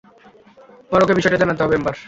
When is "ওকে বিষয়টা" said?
1.03-1.37